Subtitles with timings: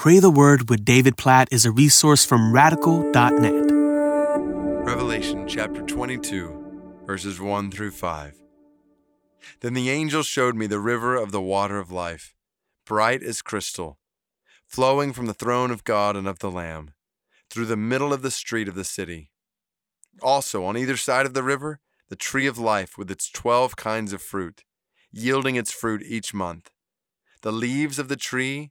[0.00, 3.52] Pray the Word with David Platt is a resource from radical.net.
[4.86, 8.40] Revelation chapter 22, verses 1 through 5.
[9.60, 12.34] Then the angel showed me the river of the water of life,
[12.86, 13.98] bright as crystal,
[14.66, 16.94] flowing from the throne of God and of the Lamb,
[17.50, 19.30] through the middle of the street of the city.
[20.22, 21.78] Also, on either side of the river,
[22.08, 24.64] the tree of life with its twelve kinds of fruit,
[25.12, 26.70] yielding its fruit each month.
[27.42, 28.70] The leaves of the tree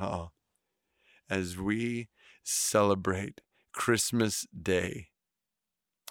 [0.00, 0.30] Oh,
[1.28, 2.08] as we
[2.42, 3.40] celebrate
[3.72, 5.08] Christmas Day,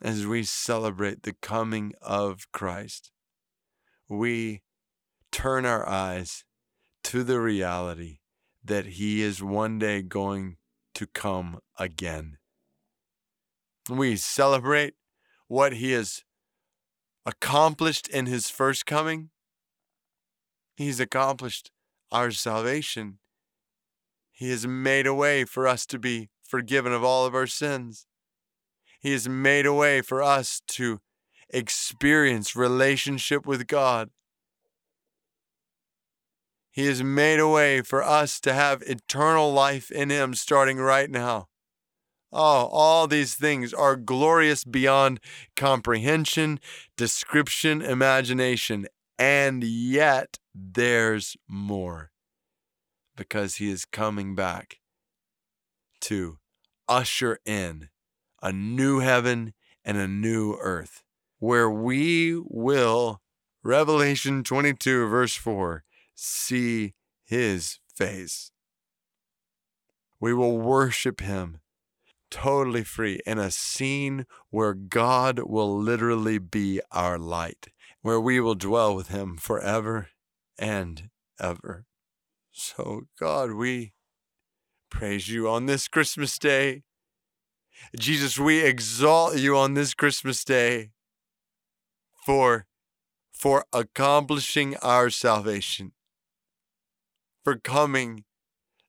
[0.02, 3.12] as we celebrate the coming of Christ,
[4.08, 4.64] we
[5.32, 6.44] turn our eyes
[7.04, 8.20] to the reality
[8.64, 10.58] that He is one day going
[10.96, 12.38] to come again.
[13.90, 14.94] We celebrate
[15.48, 16.24] what He has
[17.26, 19.30] accomplished in His first coming.
[20.76, 21.72] He's accomplished
[22.12, 23.20] our salvation.
[24.42, 28.08] He has made a way for us to be forgiven of all of our sins.
[29.00, 31.00] He has made a way for us to
[31.52, 34.10] experience relationship with God.
[36.72, 41.12] He has made a way for us to have eternal life in Him starting right
[41.12, 41.48] now.
[42.34, 45.20] Oh, all these things are glorious beyond
[45.56, 46.60] comprehension,
[46.98, 48.88] description, imagination,
[49.20, 52.11] and yet there's more
[53.16, 54.80] because He is coming back
[56.02, 56.38] to
[56.88, 57.90] usher in
[58.42, 59.54] a new heaven
[59.86, 61.04] and a new earth
[61.40, 63.20] where we will,
[63.64, 65.84] Revelation 22, verse 4,
[66.14, 68.52] see his face.
[70.20, 71.62] We will worship him
[72.30, 77.68] totally free in a scene where God will literally be our light,
[78.02, 80.10] where we will dwell with him forever
[80.60, 81.86] and ever.
[82.52, 83.94] So, God, we
[84.90, 86.84] praise you on this Christmas day.
[87.98, 90.92] Jesus, we exalt you on this Christmas day
[92.26, 92.68] for,
[93.32, 95.94] for accomplishing our salvation
[97.44, 98.24] for coming,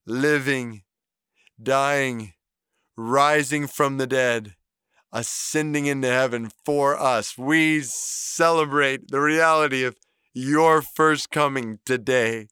[0.06, 0.82] living,
[1.62, 2.34] dying,
[2.96, 4.54] rising from the dead,
[5.12, 7.38] ascending into heaven for us.
[7.38, 9.96] We celebrate the reality of
[10.34, 12.48] your first coming today.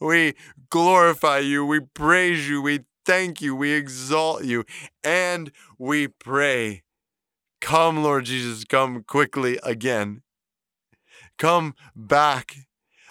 [0.00, 0.34] We
[0.70, 4.64] glorify you, we praise you, we thank you, we exalt you,
[5.02, 6.82] and we pray.
[7.60, 10.22] Come, Lord Jesus, come quickly again.
[11.38, 12.67] Come back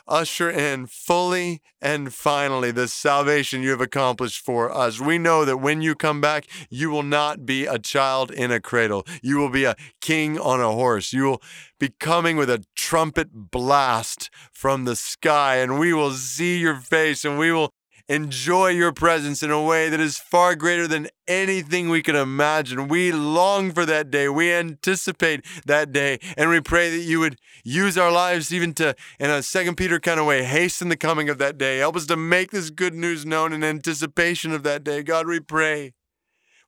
[0.08, 5.00] usher in fully and finally the salvation you have accomplished for us.
[5.00, 8.60] We know that when you come back, you will not be a child in a
[8.60, 9.06] cradle.
[9.22, 11.14] You will be a king on a horse.
[11.14, 11.42] You will
[11.80, 17.24] be coming with a trumpet blast from the sky, and we will see your face
[17.24, 17.72] and we will
[18.10, 22.88] enjoy your presence in a way that is far greater than anything we can imagine.
[22.88, 24.30] We long for that day.
[24.30, 26.20] We anticipate that day.
[26.38, 30.00] And we pray that you would use our lives even to, in a second Peter
[30.00, 31.80] kind of way, hasten the coming of that day.
[31.80, 35.04] Help us to make this good news known in anticipation of that day.
[35.04, 35.94] God, we pray.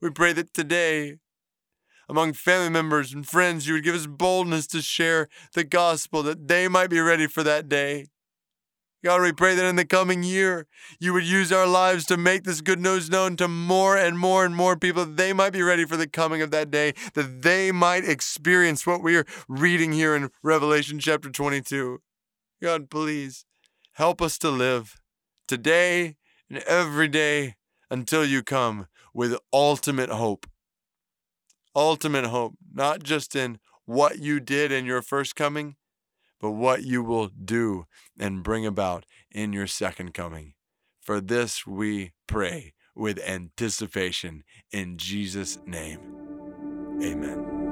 [0.02, 1.16] We pray that today,
[2.08, 6.48] among family members and friends, you would give us boldness to share the gospel that
[6.48, 8.08] they might be ready for that day.
[9.02, 10.68] God, we pray that in the coming year,
[11.00, 14.44] you would use our lives to make this good news known to more and more
[14.44, 17.42] and more people, that they might be ready for the coming of that day, that
[17.42, 22.02] they might experience what we are reading here in Revelation chapter 22.
[22.62, 23.46] God, please
[23.94, 25.00] help us to live
[25.48, 26.18] today
[26.50, 27.56] and every day
[27.90, 30.46] until you come with ultimate hope.
[31.74, 35.78] Ultimate hope, not just in what you did in your first coming,
[36.39, 37.86] but what you will do
[38.19, 40.53] and bring about in your second coming.
[41.01, 46.00] For this we pray with anticipation in Jesus' name.
[47.01, 47.69] Amen.